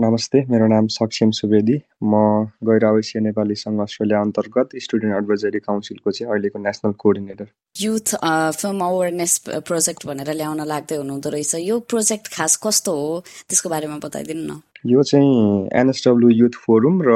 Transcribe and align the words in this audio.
नमस्ते 0.00 0.40
मेरो 0.48 0.66
नाम 0.66 0.86
सक्षम 0.88 1.30
सुवेदी। 1.36 1.74
म 2.02 2.48
गैर 2.64 2.84
आवासीय 2.88 3.20
नेपाली 3.20 3.54
सङ्घ 3.54 3.80
अस्ट्रेलिया 3.84 4.20
अन्तर्गत 4.20 4.68
स्टुडेन्ट 4.84 5.16
एडभाइजरी 5.16 5.58
काउन्सिलको 5.60 6.10
चाहिँ 6.10 6.32
अहिलेको 6.32 6.58
national 6.58 6.92
coordinator. 7.02 7.46
Youth 7.84 8.08
film 8.56 8.80
awareness 8.80 9.34
project 9.68 10.06
भनेर 10.08 10.32
ल्याउन 10.40 10.64
लाग्दै 10.72 10.96
हुनुहुँदो 10.96 11.28
रहेछ। 11.36 11.54
यो 11.68 11.78
प्रोजेक्ट 11.92 12.32
खास 12.32 12.56
कस्तो 12.64 12.92
हो? 12.96 13.20
त्यसको 13.48 13.68
बारेमा 13.68 13.98
बताइदिनु 14.00 14.44
न। 14.48 14.60
यो 14.88 15.02
चाहिँ 15.04 15.68
एनएसडब्ल्यु 15.68 16.30
युथ 16.40 16.54
फोरम 16.64 16.96
र 17.04 17.12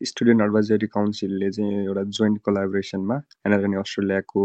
स्टुडेन्ट 0.00 0.40
एडभाइजरी 0.40 0.88
काउन्सिलले 0.96 1.50
चाहिँ 1.52 1.84
एउटा 1.84 2.02
जोइन्ट 2.16 2.38
कोलाबोरेसनमा 2.48 3.16
एनआरएन 3.46 3.76
अस्ट्रेलियाको 3.84 4.42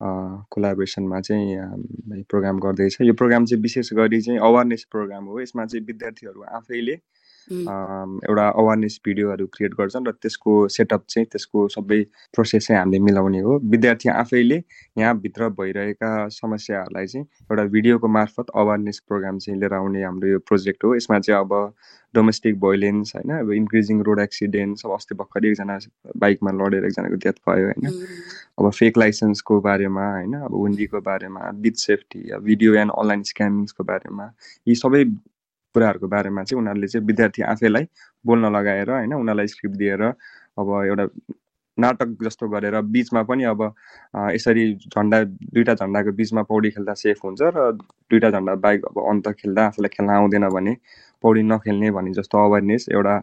कोलाबोरेसनमा 0.00 1.20
चाहिँ 1.20 2.22
प्रोग्राम 2.30 2.58
गर्दैछ। 2.60 2.96
यो 3.02 3.14
प्रोग्राम 3.14 3.44
चाहिँ 3.44 3.62
विशेष 3.62 3.92
गरी 3.94 4.20
चाहिँ 4.20 4.38
अवेरनेस 4.40 4.84
प्रोग्राम 4.90 5.24
हो। 5.24 5.40
यसमा 5.40 5.64
चाहिँ 5.66 5.84
विद्यार्थीहरू 5.86 6.42
आफैले 6.56 6.96
एउटा 7.48 8.48
अवेरनेस 8.50 9.00
भिडियोहरू 9.04 9.46
क्रिएट 9.46 9.74
गर्छन् 9.74 10.06
र 10.06 10.12
त्यसको 10.12 10.56
सेटअप 10.68 11.04
चाहिँ 11.08 11.26
त्यसको 11.32 11.66
सबै 11.68 12.02
प्रोसेस 12.34 12.66
चाहिँ 12.66 12.78
हामीले 12.80 12.98
मिलाउने 13.04 13.40
हो। 13.40 13.58
विद्यार्थी 13.64 14.08
आफैले 14.08 14.62
यहाँभित्र 14.98 15.48
भइरहेका 15.60 16.10
समस्याहरूलाई 16.32 17.06
चाहिँ 17.06 17.26
एउटा 17.50 17.64
भिडियोको 17.76 18.08
मार्फत 18.08 18.50
अवेरनेस 18.54 18.98
प्रोग्राम 19.08 19.38
चाहिँ 19.38 19.58
लिएर 19.60 19.74
आउने 19.74 20.02
हाम्रो 20.02 20.28
यो 20.28 20.38
प्रोजेक्ट 20.48 20.84
हो। 20.84 20.94
यसमा 20.96 21.18
चाहिँ 21.18 21.40
अब 21.40 21.72
डोमेस्टिक 22.14 22.58
भोइलेन्स 22.60 23.14
होइन 23.16 23.32
अब 23.38 23.52
इन्क्रिजिङ 23.52 24.02
रोड 24.02 24.20
एक्सिडेन्ट्स 24.20 24.84
अब 24.86 24.92
अस्ति 24.92 25.14
भर्खरै 25.14 25.48
एकजना 25.50 25.78
बाइकमा 26.16 26.50
लडेर 26.60 26.84
एकजनाको 26.84 27.16
डेथ 27.24 27.40
भयो 27.48 27.64
होइन। 27.66 27.88
अब 28.58 28.70
फेक 28.70 28.98
लाइसेन्सको 28.98 29.60
बारेमा 29.60 30.06
होइन 30.12 30.34
अब 30.40 30.54
विन्डीको 30.64 31.00
बारेमा 31.00 31.50
beach 31.64 31.78
safety 31.80 32.20
video 32.44 32.74
and 32.74 32.92
online 32.92 33.22
स्क्यामिङ्सको 33.32 33.84
बारेमा 33.84 34.30
यी 34.66 34.74
सबै 34.74 35.04
कुराहरूको 35.74 36.08
बारेमा 36.08 36.42
चाहिँ 36.44 36.60
उनीहरूले 36.62 36.88
चाहिँ 36.88 37.06
विद्यार्थी 37.06 37.42
आफैलाई 37.52 37.84
बोल्न 38.24 38.52
लगाएर 38.56 38.90
होइन 38.90 39.12
उनीहरूलाई 39.14 39.46
स्क्रिप्ट 39.48 39.76
दिएर 39.76 40.02
अब 40.02 40.68
एउटा 40.86 41.06
नाटक 41.78 42.16
जस्तो 42.22 42.48
गरेर 42.48 42.80
बिचमा 42.94 43.22
पनि 43.22 43.44
अब 43.44 43.62
यसरी 44.34 44.64
झन्डा 44.74 45.22
दुईवटा 45.24 45.74
झन्डाको 45.74 46.12
बिचमा 46.20 46.42
पौडी 46.50 46.70
खेल्दा 46.70 46.94
सेफ 47.02 47.24
हुन्छ 47.24 47.40
र 47.56 47.70
दुईवटा 48.10 48.30
झन्डा 48.30 48.54
बाइक 48.64 48.84
अब 48.86 48.98
अन्त 49.10 49.28
खेल्दा 49.40 49.66
आफूलाई 49.66 49.88
खेल्न 49.92 50.10
आउँदैन 50.10 50.48
भने 50.56 50.74
पौडी 51.22 51.42
नखेल्ने 51.42 51.90
भन्ने 51.90 52.12
जस्तो 52.18 52.44
अवेरनेस 52.46 52.86
एउटा 52.92 53.14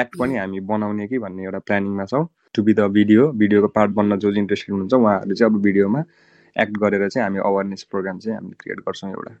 एक्ट 0.00 0.16
पनि 0.18 0.36
हामी 0.36 0.60
बनाउने 0.72 1.06
कि 1.08 1.18
भन्ने 1.18 1.44
एउटा 1.44 1.58
प्लानिङमा 1.68 2.04
छौँ। 2.06 2.26
टु 2.54 2.62
बी 2.62 2.72
द 2.74 2.88
भिडियो 2.96 3.28
भिडियोको 3.42 3.68
पार्ट 3.76 3.90
बन्न 3.92 4.18
जो 4.18 4.32
इन्ट्रेस्टेड 4.32 4.72
हुनुहुन्छ 4.72 4.94
उहाँहरूले 4.94 5.34
चाहिँ 5.34 5.52
अब 5.52 5.60
भिडियोमा 5.62 6.04
एक्ट 6.56 6.78
गरेर 6.78 7.08
चाहिँ 7.08 7.24
हामी 7.24 7.38
अवेरनेस 7.50 7.82
प्रोग्राम 7.90 8.18
चाहिँ 8.18 8.36
हामी 8.36 8.52
क्रिएट 8.60 8.80
गर्छौँ 8.80 9.10
एउटा। 9.10 9.34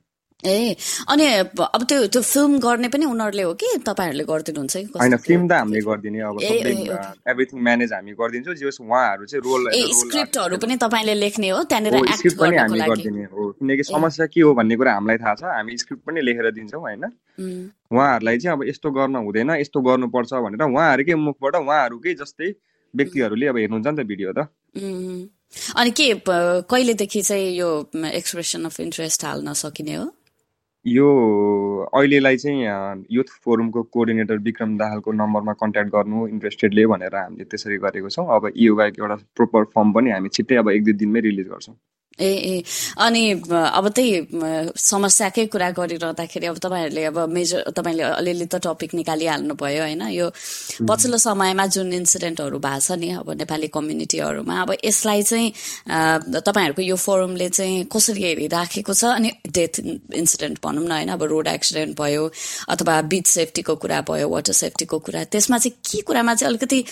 ए 0.46 0.76
अनि 1.08 1.24
अब 1.60 1.82
त्यो 1.88 2.06
त्यो 2.06 2.22
फिल्म 2.22 2.58
गर्ने 2.60 2.88
पनि 2.88 3.04
उनीहरूले 3.06 3.42
हो 3.42 3.52
कि? 3.60 3.68
तपाईँहरूले 3.86 4.24
गरिदिनुहुन्छ 4.24 4.76
होइन 5.00 5.16
फिल्म 5.16 5.48
त 5.48 5.52
हामीले 5.52 5.80
गरिदिने 5.88 6.20
अब 6.20 6.36
एभ्रिथिङ 6.42 7.58
म्यानेज 7.60 7.92
हामी 7.92 8.12
गरिदिन्छौँ 8.20 8.54
जे 8.54 8.66
उहाँहरू 8.66 9.26
चाहिँ 9.26 9.42
रोल 9.44 9.68
ए 9.74 9.82
स्क्रिप्टहरू 10.00 10.56
पनि 10.64 10.76
तपाईँले 10.84 11.14
लेख्ने 11.14 11.48
हो 11.50 11.62
त्यहाँनिर 11.70 11.94
स्क्रिप्ट 12.16 12.38
पनि 12.40 12.56
हामी 12.56 12.80
गरिदिने 12.80 13.24
हो 13.32 13.50
किनकि 13.60 13.82
समस्या 13.90 14.26
के 14.32 14.40
हो 14.40 14.54
भन्ने 14.54 14.76
कुरा 14.80 14.92
हामीलाई 14.94 15.18
थाहा 15.24 15.34
छ 15.34 15.42
हामी 15.56 15.76
स्क्रिप्ट 15.82 16.02
पनि 16.06 16.20
लेखेर 16.20 16.50
दिन्छौँ 16.56 16.80
होइन? 16.80 17.04
उहाँहरूलाई 17.92 18.38
चाहिँ 18.38 18.56
अब 18.56 18.64
यस्तो 18.68 18.90
गर्न 18.96 19.16
हुँदैन 19.26 19.50
यस्तो 19.60 19.80
गर्नुपर्छ 19.80 20.32
भनेर 20.46 20.62
उहाँहरूकै 20.68 21.14
मुखबाट 21.26 21.54
उहाँहरूकै 21.56 22.14
जस्तै 22.22 22.48
व्यक्तिहरूले 22.94 23.46
अब 23.46 23.56
हेर्नुहुन्छ 23.56 23.86
नि 23.86 23.96
त 23.96 24.06
भिडियो 24.06 24.32
त। 24.32 24.40
अनि 25.76 25.90
के 25.98 26.06
कहिलेदेखि 26.70 27.22
चाहिँ 27.22 27.48
यो 27.58 27.68
एक्सप्रेसन 28.14 28.64
अफ 28.64 28.80
इन्ट्रेस्ट 28.80 29.24
हाल्न 29.24 29.52
सकिने 29.62 29.94
हो? 29.94 30.06
यो 30.86 31.06
अहिलेलाई 31.94 32.36
चाहिँ 32.36 33.04
युथ 33.12 33.28
फोरमको 33.44 33.82
कोअर्डिनेटर 33.96 34.38
विक्रम 34.46 34.76
दाहालको 34.78 35.12
नम्बरमा 35.12 35.52
कन्ट्याक्ट 35.62 35.90
गर्नु 35.92 36.26
इन्ट्रेस्टेडले 36.28 36.86
भनेर 36.92 37.16
हामीले 37.16 37.44
त्यसरी 37.44 37.76
गरेको 37.84 38.08
छौँ। 38.16 38.26
अब 38.36 38.50
यो 38.56 38.74
बाहेक 38.76 38.98
एउटा 38.98 39.16
प्रोपर 39.36 39.64
फर्म 39.76 39.92
पनि 39.92 40.10
हामी 40.10 40.28
छिट्टै 40.38 40.56
अब 40.64 40.70
एक 40.70 40.84
दुई 40.84 40.92
दिनमै 41.04 41.20
रिलिज 41.28 41.48
गर्छौँ। 41.48 41.74
ए 42.20 42.32
ए 42.52 42.62
अनि 43.00 43.22
अब 43.50 43.88
त्यही 43.96 44.12
समस्याकै 44.76 45.46
कुरा 45.52 45.70
गरिरहँदाखेरि 45.78 46.46
अब 46.46 46.58
तपाईँहरूले 46.64 47.04
अब 47.10 47.18
मेजर 47.36 47.70
तपाईँले 47.76 48.02
अलिअलि 48.20 48.46
त 48.46 48.60
टपिक 48.66 48.94
निकालिहाल्नु 48.94 49.54
भयो 49.56 49.82
होइन? 49.82 50.02
यो 50.12 50.26
पछिल्लो 50.88 51.18
समयमा 51.18 51.66
जुन 51.74 51.92
इन्सिडेन्टहरू 51.92 52.58
भएको 52.58 52.80
छ 52.80 52.98
नि 53.00 53.08
अब 53.20 53.30
नेपाली 53.40 53.68
कम्युनिटीहरूमा 53.76 54.54
अब 54.62 54.70
यसलाई 54.84 55.22
चाहिँ 55.22 55.48
तपाईँहरूको 56.38 56.82
यो 56.82 56.96
फोरमले 56.96 57.48
चाहिँ 57.48 57.84
कसरी 57.92 58.22
हेरिराखेको 58.22 58.92
छ? 58.94 59.04
अनि 59.16 59.30
डेथ 59.48 59.80
इन्सिडेन्ट 60.20 60.58
भनौँ 60.64 60.84
न 60.84 60.92
होइन? 60.92 61.08
अब 61.16 61.22
रोड 61.32 61.46
एक्सिडेन्ट 61.56 61.96
भयो 62.00 62.30
अथवा 62.68 63.00
बिच 63.12 63.26
सेफ्टीको 63.26 63.74
कुरा 63.82 64.00
भयो 64.08 64.28
वाटर 64.28 64.52
सेफ्टीको 64.52 64.98
कुरा 65.08 65.24
त्यसमा 65.32 65.58
चाहिँ 65.58 65.76
के 65.90 66.00
कुरामा 66.06 66.34
चाहिँ 66.34 66.50
अलिकति 66.50 66.84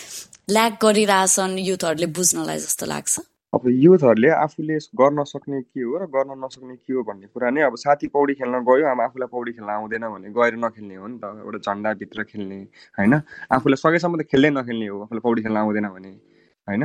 ल्याक 0.51 0.79
गरिरहेछन् 0.83 1.59
युथहरूले 1.59 2.07
बुझ्नलाई 2.17 2.59
जस्तो 2.59 2.87
लाग्छ? 2.87 3.21
अब 3.59 3.69
युथहरूले 3.69 4.29
आफूले 4.31 4.77
गर्न 4.95 5.23
सक्ने 5.25 5.61
के 5.63 5.83
हो 5.83 5.99
र 5.99 6.07
गर्न 6.07 6.39
नसक्ने 6.45 6.75
के 6.77 6.93
हो 6.93 7.03
भन्ने 7.03 7.27
कुरा 7.27 7.51
नै 7.51 7.63
अब 7.63 7.75
साथी 7.75 8.07
पौडी 8.07 8.35
खेल्न 8.35 8.61
गयो 8.63 8.87
अब 8.87 9.01
आफूलाई 9.01 9.29
पौडी 9.29 9.53
खेल्न 9.53 9.71
आउँदैन 9.71 10.07
भने 10.09 10.31
गएर 10.31 10.55
नखेल्ने 10.57 10.95
हो 10.95 11.07
नि 11.07 11.19
त 11.19 11.25
एउटा 11.43 11.59
झन्डाभित्र 11.67 12.23
खेल्ने 12.23 12.59
होइन? 12.99 13.15
आफूलाई 13.51 13.83
सकेसम्म 13.83 14.23
त 14.23 14.27
खेल्दै 14.31 14.51
नखेल्ने 14.51 14.87
हो 14.87 15.01
आफूलाई 15.03 15.21
पौडी 15.21 15.43
खेल्न 15.43 15.57
आउँदैन 15.57 15.89
भने 15.89 16.13
होइन? 16.69 16.83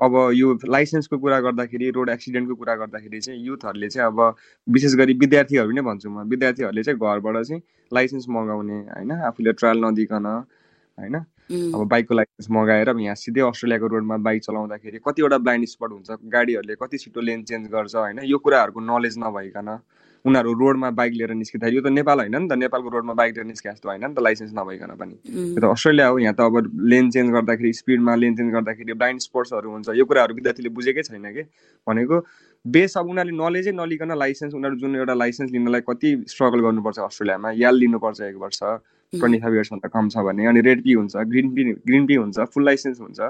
अब 0.00 0.16
यो 0.32 0.56
लाइसेन्सको 0.68 1.18
कुरा 1.18 1.40
गर्दाखेरि 1.40 1.90
रोड 1.90 2.08
एक्सिडेन्टको 2.08 2.54
कुरा 2.54 2.74
गर्दाखेरि 2.76 3.20
चाहिँ 3.20 3.40
युथहरूले 3.44 3.88
चाहिँ 3.88 4.06
अब 4.08 4.20
विशेष 4.66 4.94
गरी 4.96 5.20
विद्यार्थीहरू 5.20 5.70
नै 5.70 5.82
भन्छु 5.82 6.10
म 6.10 6.28
विद्यार्थीहरूले 6.32 6.82
चाहिँ 6.82 6.98
घरबाट 6.98 7.42
चाहिँ 7.44 7.62
लाइसेन्स 7.92 8.26
मगाउने 8.30 8.78
होइन? 8.88 9.12
आफूले 9.28 9.52
ट्रायल 9.52 9.84
नदिकन 9.84 10.26
होइन? 10.26 11.24
अब 11.46 11.86
बाइकको 11.88 12.14
लाइसेन्स 12.14 12.48
मगाएर 12.50 12.88
यहाँ 12.98 13.14
सिधै 13.14 13.40
अस्ट्रेलियाको 13.42 13.86
रोडमा 13.86 14.16
बाइक 14.26 14.42
चलाउँदाखेरि 14.42 14.98
कतिवटा 15.06 15.38
ब्लाइन्ड 15.38 15.66
स्पट 15.68 15.90
हुन्छ 15.92 16.18
गाडीहरूले 16.32 16.74
कति 16.76 16.98
छिटो 16.98 17.20
लेन 17.20 17.42
चेन्ज 17.44 17.68
गर्छ 17.70 17.94
होइन 17.96 18.18
यो 18.24 18.38
कुराहरूको 18.38 18.80
नलेज 18.82 19.18
नभइकन 19.18 19.78
उनीहरू 20.24 20.52
रोडमा 20.58 20.90
बाइक 20.90 21.12
लिएर 21.12 21.32
निस्किँदाखेरि 21.34 21.76
यो 21.76 21.82
त 21.82 21.92
नेपाल 21.92 22.18
होइन 22.18 22.36
नि 22.36 22.48
त 22.48 22.58
नेपालको 22.58 22.88
रोडमा 22.88 23.14
बाइक 23.14 23.34
लिएर 23.34 23.46
निस्के 23.46 23.70
जस्तो 23.70 23.88
होइन 23.88 24.04
नि 24.04 24.14
त 24.14 24.22
लाइसेन्स 24.26 24.52
नभइकन 24.54 24.90
पनि। 24.98 25.14
यो 25.54 25.60
त 25.60 25.64
अस्ट्रेलिया 25.64 26.06
हो 26.06 26.18
यहाँ 26.18 26.34
त 26.34 26.40
अब 26.40 26.82
लेन 26.82 27.10
चेन्ज 27.10 27.30
गर्दाखेरि 27.32 27.72
स्पिडमा 27.72 28.14
लेन 28.16 28.36
चेन्ज 28.36 28.52
गर्दाखेरि 28.52 28.92
ब्लाइन्ड 28.94 29.20
स्पोर्ट्सहरू 29.20 29.70
हुन्छ 29.70 29.88
यो 29.94 30.04
कुराहरू 30.04 30.34
विद्यार्थीले 30.34 30.68
बुझेकै 30.74 31.02
छैन 31.02 31.30
कि? 31.30 31.42
भनेको 31.86 32.20
बेस 32.64 32.98
अब 32.98 33.06
उनीहरूले 33.06 33.38
नलेजै 33.38 33.72
नलिकन 33.78 34.18
लाइसेन्स 34.18 34.54
उनीहरू 34.54 34.76
जुन 34.82 34.96
एउटा 34.96 35.14
लाइसेन्स 35.14 35.52
लिनलाई 35.52 35.86
कति 35.86 36.10
स्ट्रगल 36.26 36.60
गर्नुपर्छ 36.66 36.98
अस्ट्रेलियामा 37.06 37.50
याल 37.62 37.74
लिनुपर्छ 37.78 38.20
एक 38.20 38.36
वर्ष। 38.36 38.62
ट्वेन्टी 39.12 39.38
फाइभ 39.40 39.54
इयर्सभन्दा 39.54 39.88
कम 39.88 40.08
छ 40.08 40.24
भने 40.26 40.46
अनि 40.46 40.60
रेड 40.60 40.82
पी 40.84 40.92
हुन्छ 40.92 41.16
ग्रिन 41.16 41.54
पी 41.54 41.64
ग्रिन 41.86 42.06
पी 42.06 42.14
हुन्छ 42.14 42.38
फुल 42.54 42.64
लाइसेन्स 42.64 43.00
हुन्छ। 43.00 43.20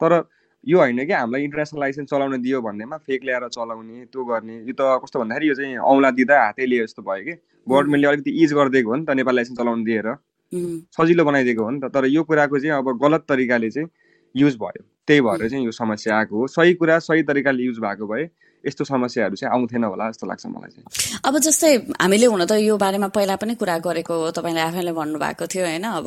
तर 0.00 0.22
यो 0.66 0.78
होइन 0.78 1.04
कि 1.06 1.12
हामीलाई 1.12 1.44
इन्टरनेसनल 1.44 1.80
लाइसेन्स 1.80 2.10
चलाउन 2.10 2.40
दियो 2.42 2.60
भन्नेमा 2.62 2.96
फेक 2.96 3.24
ल्याएर 3.24 3.48
चलाउने 3.48 4.04
त्यो 4.12 4.24
गर्ने। 4.24 4.56
यो 4.68 4.72
त 4.72 5.00
कस्तो 5.04 5.20
भन्दाखेरि 5.20 5.48
यो 5.48 5.54
चाहिँ 5.54 5.76
औँला 5.76 6.10
दिँदा 6.10 6.36
हातै 6.44 6.66
लियो 6.66 6.86
जस्तो 6.86 7.02
भयो 7.02 7.24
कि। 7.24 7.32
गभर्मेन्टले 7.66 8.08
अलिकति 8.08 8.30
इज 8.44 8.52
गरिदिएको 8.52 8.90
हो 8.90 8.96
नि 8.96 9.04
त 9.04 9.16
नेपाल 9.16 9.34
लाइसेन्स 9.36 9.58
चलाउनु 9.58 9.84
दिएर। 9.84 10.08
सजिलो 10.96 11.24
बनाइदिएको 11.24 11.62
हो 11.64 11.70
नि 11.70 11.80
त। 11.80 11.92
तर 11.94 12.04
यो 12.06 12.22
कुराको 12.24 12.58
चाहिँ 12.58 12.76
अब 12.76 12.96
गलत 12.98 13.24
तरिकाले 13.28 13.70
चाहिँ 13.70 13.88
युज 14.34 14.56
भयो। 14.56 14.82
त्यही 15.06 15.20
भएर 15.20 15.48
चाहिँ 15.48 15.64
यो 15.64 15.72
समस्या 15.72 16.16
आएको 16.18 16.36
हो। 16.36 16.46
सही 16.46 16.74
कुरा 16.74 16.98
सही 16.98 17.22
तरिकाले 17.22 17.62
युज 17.62 17.78
भएको 17.80 18.06
भए 18.06 18.24
यस्तो 18.66 18.84
समस्याहरू 18.84 19.36
चाहिँ 19.36 19.52
आउँथेन 19.54 19.84
होला 19.84 20.10
जस्तो 20.10 20.26
लाग्छ 20.26 20.46
मलाई 20.46 20.70
चाहिँ। 20.70 21.20
अब 21.24 21.38
जस्तै 21.38 21.72
हामीले 21.96 22.26
हुन 22.26 22.44
त 22.44 22.52
यो 22.60 22.76
बारेमा 22.76 23.08
पहिला 23.08 23.36
पनि 23.40 23.54
कुरा 23.56 23.78
गरेको 23.80 24.14
हो 24.14 24.30
तपाईँले 24.36 24.60
आफैले 24.60 24.92
भन्नुभएको 24.92 25.46
थियो 25.46 25.64
होइन। 25.64 25.86
अब 25.96 26.06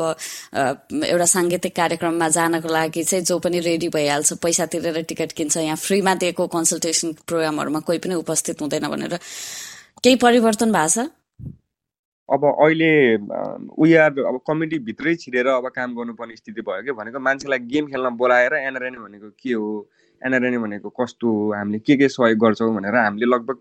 एउटा 0.94 1.25
साङ्गीतिक 1.25 1.73
कार्यक्रममा 1.75 2.27
जानको 2.29 2.69
लागि 2.69 3.03
चाहिँ 3.03 3.25
जो 3.25 3.39
पनि 3.39 3.59
रेडी 3.59 3.89
भइहाल्छ 3.89 4.33
पैसा 4.38 4.65
तिरेर 4.69 5.01
टिकट 5.09 5.31
किन्छ 5.33 5.57
यहाँ 5.57 5.77
फ्रीमा 5.77 6.13
दिएको 6.21 6.47
कन्सल्टेसन 6.47 7.25
प्रोग्रामहरूमा 7.25 7.79
कोही 7.89 8.00
पनि 8.05 8.15
उपस्थित 8.21 8.61
हुँदैन 8.61 8.88
भनेर। 8.88 9.17
केही 10.03 10.15
परिवर्तन 10.21 10.71
भएको 10.71 10.89
छ? 10.89 11.09
अब 12.29 12.43
अहिले 12.45 12.89
उयार 13.83 14.19
अब 14.19 14.39
कमिटीभित्रै 14.47 15.13
छिरेर 15.15 15.47
अब 15.47 15.67
काम 15.75 15.95
गर्नुपर्ने 15.95 16.35
स्थिति 16.35 16.61
भयो 16.61 16.83
कि 16.83 16.91
भनेको 16.91 17.19
मान्छेलाई 17.19 17.59
गेम 17.59 17.87
खेल्न 17.87 18.09
बोलाएर 18.17 18.53
एनआरएन 18.55 18.95
भनेको 18.95 19.29
के 19.41 19.53
हो? 19.53 19.87
एनआरएनए 20.21 20.57
भनेको 20.57 20.89
कस्तो 20.89 21.27
हो? 21.27 21.51
हामीले 21.53 21.79
के 21.79 21.95
के 21.97 22.07
सहयोग 22.09 22.39
गर्छौँ 22.39 22.73
भनेर 22.75 22.95
हामीले 22.95 23.25
लगभग 23.25 23.57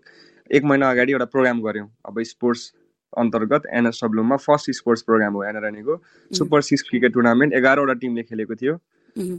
एक 0.49 0.63
महिना 0.63 0.89
अगाडि 0.91 1.11
एउटा 1.11 1.25
प्रोग्राम 1.25 1.61
गऱ्यौँ। 1.61 1.89
अब 2.07 2.21
स्पोर्ट्स 2.23 2.71
अन्तर्गत 3.13 3.63
एनएसडब्ल्युमा 3.73 4.35
फर्स्ट 4.37 4.71
स्पोर्ट्स 4.79 5.01
प्रोग्राम 5.03 5.33
हो 5.33 5.43
एनआरएनएको। 5.43 6.01
सुपर 6.31 6.61
सिक्स 6.61 6.89
क्रिकेट 6.89 7.13
टुर्नामेन्ट 7.13 7.53
एघारवटा 7.53 7.93
टिमले 7.99 8.23
खेलेको 8.23 8.55
थियो। 8.55 8.73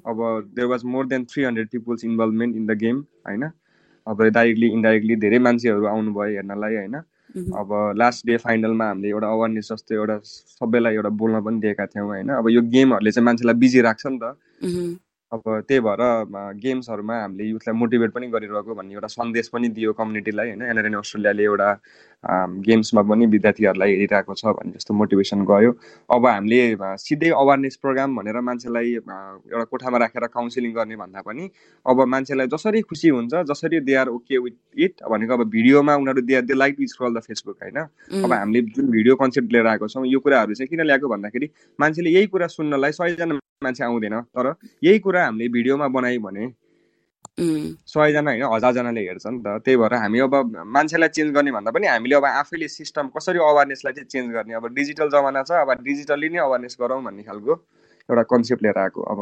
अब 0.07 0.53
there 0.55 0.67
was 0.69 0.85
more 0.85 1.07
than 1.07 1.25
three 1.25 1.45
hundred 1.45 1.69
people's 1.71 2.05
involvement 2.05 2.57
in 2.57 2.67
the 2.67 2.79
game 2.79 3.01
होइन? 3.27 3.51
अब 4.07 4.23
डाइरेक्टली 4.23 4.69
इन्डाइरेक्टली 4.69 5.17
धेरै 5.17 5.39
मान्छेहरू 5.49 5.87
आउनुभयो 5.87 6.35
हेर्नलाई 6.37 6.77
होइन? 6.77 7.01
अब 7.37 7.95
लास्ट 7.97 8.27
डे 8.27 8.37
फाइनलमा 8.37 8.85
हामीले 8.85 9.09
एउटा 9.09 9.29
अवेरनेस 9.29 9.69
जस्तो 9.73 9.95
एउटा 9.95 10.19
सबैलाई 10.25 10.95
एउटा 10.95 11.09
बोल्न 11.09 11.41
पनि 11.45 11.61
दिएका 11.61 11.87
थियौँ 11.87 12.07
होइन। 12.07 12.29
अब 12.29 12.49
यो 12.49 12.63
गेमहरूले 12.63 13.11
चाहिँ 13.11 13.25
मान्छेलाई 13.25 13.55
बिजी 13.55 13.81
राख्छ 13.81 14.07
नि 14.07 14.19
त। 14.23 14.37
अब 15.33 15.43
त्यही 15.69 15.81
भएर 15.81 16.03
गेम्सहरूमा 16.63 17.15
हामीले 17.21 17.45
युथलाई 17.45 17.75
मोटिभेट 17.75 18.11
पनि 18.15 18.27
गरिरहेको 18.31 18.75
भन्ने 18.75 18.95
एउटा 18.95 19.09
सन्देश 19.09 19.49
पनि 19.49 19.69
दियो 19.69 19.93
कम्युनिटीलाई 19.93 20.49
होइन। 20.49 20.63
एनआरएन 20.63 20.95
अस्ट्रेलियाले 20.95 21.43
एउटा 21.43 21.69
गेम्समा 22.67 23.03
पनि 23.03 23.27
विद्यार्थीहरूलाई 23.27 23.91
हेरिरहेको 23.93 24.35
छ 24.35 24.45
भन्ने 24.57 24.73
जस्तो 24.73 24.95
मोटिभेसन 24.95 25.45
गयो। 25.45 25.71
अब 26.09 26.27
हामीले 26.27 26.61
सिधै 26.99 27.31
अवेरनेस 27.37 27.77
प्रोग्राम 27.83 28.17
भनेर 28.17 28.41
मान्छेलाई 28.41 28.93
एउटा 28.95 29.65
कोठामा 29.65 29.99
राखेर 29.99 30.27
काउन्सिलिङ 30.35 30.73
गर्ने 30.75 30.97
भन्दा 30.97 31.21
पनि 31.21 31.51
अब 31.87 32.05
मान्छेलाई 32.09 32.47
जसरी 32.55 32.81
खुसी 32.83 33.09
हुन्छ 33.09 33.45
जसरी 33.51 33.81
they 33.81 33.95
are 33.95 34.09
okay 34.09 34.39
with 34.39 34.57
it 34.79 35.03
भनेको 35.11 35.33
अब 35.35 35.49
भिडियोमा 35.51 35.97
उनीहरू 35.97 36.23
they 36.23 36.43
they 36.43 36.55
like 36.55 36.77
to 36.79 36.87
scroll 36.89 37.15
the 37.15 37.21
Facebook 37.29 37.57
होइन? 37.63 37.79
अब 38.25 38.33
हामीले 38.33 38.63
जुन 38.73 38.91
भिडियो 38.91 39.17
कन्सेप्ट 39.17 39.53
लिएर 39.53 39.67
आएको 39.67 39.89
छौँ 39.89 40.07
यो 40.07 40.21
कुराहरू 40.21 40.55
चाहिँ 40.55 40.69
किन 40.69 40.87
ल्याएको 40.87 41.09
भन्दाखेरि 41.09 41.51
मान्छेले 41.79 42.11
यही 42.11 42.27
कुरा 42.27 42.47
सुन्नलाई 42.49 42.93
सयजना 42.93 43.39
मान्छे 43.65 43.85
आउँदैन 43.85 44.21
तर 44.21 44.55
यही 44.83 44.99
कुरा 44.99 45.25
हामीले 45.25 45.49
भिडियोमा 45.49 45.89
बनायौँ 45.89 46.23
भने 46.23 46.47
सयजना 47.39 48.31
होइन 48.31 48.43
हजारजनाले 48.55 49.01
हेर्छ 49.07 49.27
नि 49.27 49.39
त। 49.43 49.59
त्यही 49.65 49.77
भएर 49.77 49.95
हामी 49.95 50.19
अब 50.23 50.35
मान्छेलाई 50.67 51.09
चेन्ज 51.11 51.35
गर्ने 51.35 51.51
भन्दा 51.51 51.71
पनि 51.75 51.87
हामीले 51.87 52.15
अब 52.15 52.25
आफैले 52.25 52.69
सिस्टम 52.71 53.09
कसरी 53.11 53.39
अवेरनेसलाई 53.43 53.93
चाहिँ 53.93 54.09
चेन्ज 54.09 54.29
गर्ने? 54.35 54.55
अब 54.55 54.67
डिजिटल 54.71 55.09
जमाना 55.11 55.43
छ 55.43 55.51
अब 55.67 55.83
डिजिटली 55.83 56.29
नै 56.31 56.39
अवेरनेस 56.47 56.77
गरौँ 56.81 57.03
भन्ने 57.03 57.23
खालको। 57.27 57.55
एउटा 58.11 58.23
कन्सेप्ट 58.31 58.63
लिएर 58.63 58.79
आएको 58.79 59.03
अब। 59.13 59.21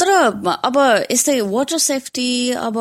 तर 0.00 0.10
अब 0.64 0.76
यस्तै 1.10 1.40
वाटर 1.40 1.78
सेफ्टी 1.78 2.28
अब 2.60 2.76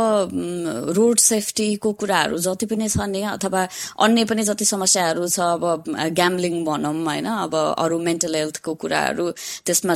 रोड 0.97 1.17
सेफ्टीको 1.19 1.91
कुराहरू 1.93 2.37
जति 2.37 2.65
पनि 2.65 2.87
छ 2.89 3.05
नि 3.07 3.21
अथवा 3.31 3.67
अन्य 3.99 4.25
पनि 4.25 4.43
जति 4.43 4.65
समस्याहरू 4.65 5.27
छ 5.27 5.39
अब 5.39 5.83
ग्याम्लिङ 6.13 6.63
भनौँ 6.65 6.93
होइन 7.05 7.25
अब 7.25 7.55
अरू 7.55 7.99
मेन्टल 7.99 8.35
हेल्थको 8.35 8.73
कुराहरू 8.75 9.29
त्यसमा 9.65 9.95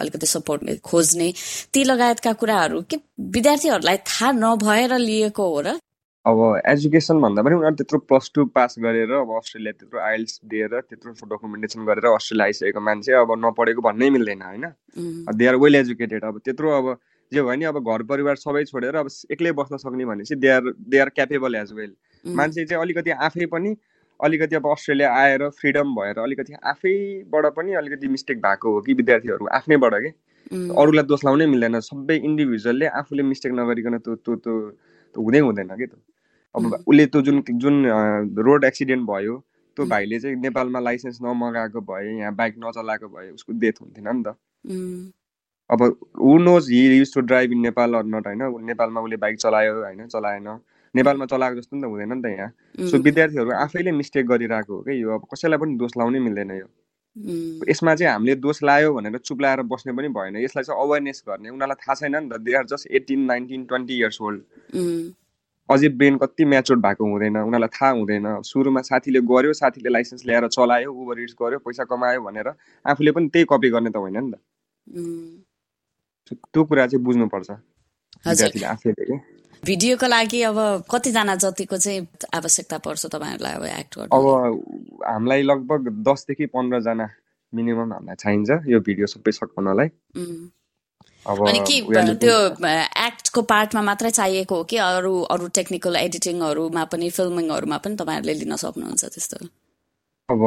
अलिकति 0.00 0.26
सपोर्ट 0.26 0.80
खोज्ने 0.84 1.32
ती 1.72 1.84
लगायतका 1.84 2.32
कुराहरू 2.42 2.82
के 2.90 2.96
विद्यार्थीहरूलाई 3.30 3.96
थाहा 4.08 4.32
नभएर 4.34 4.98
लिएको 4.98 5.48
हो 5.48 5.60
र 5.60 5.78
अब 6.26 6.60
एजुकेसन 6.68 7.20
भन्दा 7.20 7.42
पनि 7.42 7.54
उनीहरू 7.54 7.76
त्यत्रो 7.76 7.98
प्लस 7.98 8.30
टू 8.34 8.44
पास 8.44 8.74
गरेर 8.78 9.12
अब 9.12 9.30
अस्ट्रेलिया 9.36 9.72
त्यत्रो 9.72 10.00
आइल्स 10.00 10.40
दिएर 10.44 10.80
त्यत्रो 10.80 11.12
डकुमेन्टेसन 11.26 11.84
गरेर 11.84 12.06
अस्ट्रेलिया 12.06 12.44
आइसकेको 12.44 12.80
मान्छे 12.80 13.12
अब 13.12 13.32
नपढेको 13.38 13.82
भन्नै 13.82 14.10
मिल्दैन 14.10 14.42
होइन? 14.42 14.66
दे 15.32 15.46
आर 15.46 15.56
वेल 15.56 15.74
एजुकेटेड 15.74 16.24
अब 16.24 16.38
त्यत्रो 16.44 16.70
अब 16.70 16.98
जे 17.32 17.42
भयो 17.42 17.54
नि 17.54 17.64
अब 17.64 17.78
घर 17.92 18.02
परिवार 18.02 18.36
सबै 18.36 18.64
छोडेर 18.64 18.96
अब 18.96 19.08
एक्लै 19.30 19.52
बस्न 19.52 19.76
सक्ने 19.76 20.04
भनेपछि 20.04 20.36
they 20.36 20.48
are 20.48 20.72
they 20.88 20.98
are 20.98 21.08
capable 21.08 21.54
as 21.54 21.72
well 21.72 21.94
मान्छे 22.24 22.64
चाहिँ 22.64 22.82
अलिकति 22.82 23.10
आफै 23.10 23.46
पनि 23.46 23.76
अलिकति 24.20 24.56
अब 24.56 24.66
अस्ट्रेलिया 24.70 25.12
आएर 25.14 25.48
फ्रिडम 25.48 25.94
भएर 25.94 26.18
अलिकति 26.18 26.52
आफैबाट 26.64 27.46
पनि 27.46 27.72
अलिकति 27.74 28.08
मिस्टेक 28.08 28.38
भएको 28.38 28.72
हो 28.72 28.80
कि 28.80 28.94
विद्यार्थीहरू 28.94 29.46
आफ्नैबाट 29.46 29.94
कि? 29.94 30.12
अरूलाई 30.76 31.04
दोष 31.04 31.24
लाउनै 31.24 31.46
मिल्दैन 31.46 31.80
सबै 31.80 32.16
इन्डिभिजुअलले 32.16 32.86
आफूले 32.86 33.22
मिस्टेक 33.22 33.52
नगरिकन 33.52 33.98
त्यो 33.98 34.14
त्यो 34.16 34.36
त्यो 34.36 34.56
हुँदै 35.16 35.38
हुँदैन 35.38 35.76
कि 35.76 35.86
त? 35.86 35.94
अब 36.54 36.84
उसले 36.88 37.06
त्यो 37.06 37.22
जुन 37.22 37.42
जुन 37.50 37.86
रोड 38.38 38.64
एक्सिडेन्ट 38.64 39.06
भयो 39.06 39.36
त्यो 39.76 39.86
भाइले 39.86 40.18
चाहिँ 40.20 40.36
नेपालमा 40.36 40.80
लाइसेन्स 40.80 41.18
नमगाएको 41.22 41.80
भए 41.80 42.18
यहाँ 42.18 42.34
बाइक 42.34 42.54
नचलाएको 42.58 43.08
भए 43.08 43.30
उसको 43.30 43.52
डेथ 43.52 43.80
हुन्थेन 43.82 44.08
नि 44.08 44.22
त। 44.22 44.34
अब 45.70 45.82
who 46.20 46.38
knows 46.38 46.70
he 46.70 46.98
used 46.98 47.14
to 47.14 47.20
drive 47.20 47.52
in 47.52 47.60
Nepal 47.60 47.94
or 47.94 48.04
not 48.04 48.26
होइन? 48.26 48.42
नेपालमा 48.66 49.00
उसले 49.00 49.16
बाइक 49.16 49.38
चलायो 49.38 49.74
होइन? 49.82 50.06
चलाएन। 50.06 50.48
नेपालमा 50.94 51.26
चलाएको 51.26 51.56
जस्तो 51.60 51.76
नि 51.76 51.82
त 51.82 51.86
हुँदैन 51.86 52.12
नि 52.12 52.22
त 52.22 52.26
यहाँ। 52.26 52.50
सो 52.90 52.98
विद्यार्थीहरू 52.98 53.50
आफैले 53.54 53.92
मिस्टेक 53.92 54.26
गरिरहेको 54.26 54.74
हो 54.74 54.82
कि 54.82 55.02
यो? 55.02 55.14
अब 55.14 55.26
कसैलाई 55.32 55.58
पनि 55.58 55.76
दोष 55.78 55.96
लाउनै 55.98 56.18
मिल्दैन 56.18 56.50
यो। 56.50 56.66
यसमा 57.68 57.94
चाहिँ 57.94 58.12
हामीले 58.12 58.34
दोष 58.36 58.62
लायो 58.62 58.92
भनेर 58.94 59.18
चुप 59.18 59.40
लाएर 59.40 59.62
बस्ने 59.62 59.92
पनि 59.92 60.08
भएन। 60.08 60.36
यसलाई 60.44 60.64
चाहिँ 60.64 60.80
अवेरनेस 60.82 61.22
गर्ने। 61.28 61.48
उनीहरूलाई 61.50 61.78
थाहा 61.82 61.94
छैन 61.94 62.16
नि 62.16 62.28
त। 62.28 62.40
They 62.40 62.54
are 62.56 62.64
just 62.66 62.86
eighteen 62.90 63.20
nineteen 63.26 63.64
twenty 63.64 63.94
years 63.98 64.20
old 64.20 64.40
अझै 65.68 65.88
ब्रेन 65.98 66.16
कति 66.18 66.44
म्याचोर्ड 66.44 66.80
भएको 66.82 67.04
हुँदैन। 67.04 67.36
उनीहरूलाई 67.38 67.72
थाहा 67.76 67.90
हुँदैन। 67.90 68.26
सुरुमा 68.42 68.80
साथीले 68.82 69.20
गर्यो 69.32 69.52
साथीले 69.52 69.90
लाइसेन्स 69.90 70.26
ल्याएर 70.26 70.48
चलायो 70.48 70.92
उबर 70.92 71.20
इट्स 71.20 71.34
गर्यो 71.42 71.58
पैसा 71.66 71.84
कमायो 71.84 72.20
भनेर 72.20 72.48
आफूले 72.84 73.10
पनि 73.12 73.28
त्यही 73.28 73.44
कपी 73.50 73.68
गर्ने 73.70 73.90
त 73.90 73.96
होइन 73.96 74.18
नि 74.24 74.30
त। 74.32 74.34
त्यो 76.52 76.64
कुरा 76.64 76.86
चाहिँ 76.86 77.04
बुझ्नुपर्छ। 77.04 77.50
आफैले। 78.64 79.39
भिडियोको 79.64 80.06
लागि 80.06 80.40
अब 80.42 80.58
कतिजना 80.90 81.34
जतिको 81.36 81.76
चाहिँ 81.76 82.06
आवश्यकता 82.34 82.78
पर्छ 82.84 83.06
तपाईँहरूलाई 83.12 83.54
अब 83.54 83.64
एक्ट 83.64 83.92
गर्नु? 83.98 84.12
अब 84.16 84.24
हामीलाई 85.06 85.42
लगभग 85.42 85.88
दसदेखि 86.08 86.46
पन्ध्रजना 86.54 87.06
मिनिमम 87.52 87.92
हामीलाई 87.92 88.16
चाहिन्छ 88.24 88.50
यो 88.72 88.80
भिडियो 88.80 89.06
सबै 89.12 89.32
सघाउनलाई। 89.36 89.88
अनि 91.28 91.60
के 91.68 91.76
त्यो 92.24 92.36
एक्टको 93.06 93.42
पार्टमा 93.52 93.82
मात्रै 93.84 94.10
चाहिएको 94.10 94.54
हो 94.56 94.64
कि 94.64 94.76
अरू 94.80 95.12
अरू 95.34 95.48
टेक्निकल 95.58 95.96
एडिटिङहरूमा 95.96 96.84
पनि 96.92 97.10
फिल्मिङहरूमा 97.16 97.76
पनि 97.84 97.94
तपाईँहरूले 98.00 98.34
लिन 98.40 98.56
सक्नुहुन्छ 98.64 99.04
त्यस्तो? 99.04 99.38
अब 100.28 100.40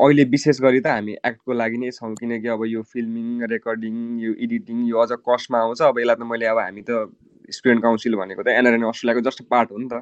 अहिले 0.00 0.24
विशेष 0.32 0.60
गरी 0.64 0.80
त 0.80 0.86
हामी 0.86 1.12
एक्टको 1.20 1.52
लागि 1.52 1.78
नै 1.84 1.90
छौँ 1.98 2.14
किनकि 2.16 2.48
अब 2.54 2.64
यो 2.66 2.82
फिल्मिङ 2.92 3.44
रेकर्डिङ 3.52 3.94
यो 4.24 4.32
एडिटिङ 4.46 4.86
यो 4.88 4.96
अझ 5.04 5.20
कस्टमा 5.28 5.58
आउँछ। 5.60 5.82
अब 5.82 5.98
यसलाई 6.00 6.16
त 6.16 6.28
मैले 6.32 6.46
अब 6.54 6.58
हामी 6.64 6.82
त 6.88 6.90
स्टुडेन्ट 7.52 7.82
काउन्सिल 7.82 8.14
भनेको 8.16 8.42
त 8.42 8.48
एनआरएन 8.48 8.84
अस्ट्रेलियाको 8.88 9.20
जस्ट 9.28 9.42
पार्ट 9.48 9.68
हो 9.72 9.78
नि 9.78 9.88
त। 9.92 9.94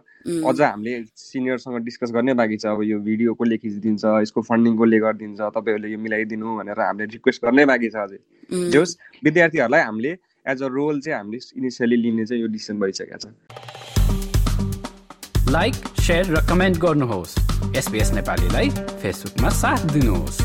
अझ 0.46 0.60
हामीले 0.60 0.94
सिनियरसँग 1.16 1.76
डिस्कस 1.84 2.10
गर्ने 2.14 2.34
बाँकी 2.34 2.56
छ। 2.56 2.66
अब 2.72 2.82
यो 2.82 2.98
भिडियो 3.00 3.34
कसले 3.34 3.56
खिचिदिन्छ 3.58 4.04
यसको 4.22 4.40
फन्डिङ 4.42 4.72
कसले 4.78 4.98
गरिदिन्छ 5.00 5.40
तपाईँहरूले 5.40 5.88
यो 5.92 5.98
मिलाइदिनु 5.98 6.48
भनेर 6.58 6.80
हामीले 6.80 7.06
रिक्वेस्ट 7.18 7.40
गर्नै 7.44 7.64
बाँकी 7.66 7.88
छ 7.90 7.96
अझै। 8.06 8.18
जे 8.70 8.80
विद्यार्थीहरूलाई 9.24 9.82
हामीले 9.82 10.12
एज 10.46 10.62
अ 10.62 10.68
रोल 10.70 11.00
चाहिँ 11.00 11.18
हामीले 11.18 11.38
इनिसियली 11.58 11.96
लिने 11.96 12.24
चाहिँ 12.26 12.42
यो 12.42 12.48
डिसिसन 12.48 12.76
भइसकेको 12.80 13.18
छ। 13.18 13.26
लाइक 15.50 15.74
सेयर 16.00 16.24
र 16.30 16.40
कमेन्ट 16.48 16.76
गर्नुहोस्। 16.78 17.32
एसपिएस 17.76 18.12
नेपालीलाई 18.14 18.68
फेसबुकमा 19.02 19.50
साथ 19.58 19.80
दिनुहोस्। 19.92 20.38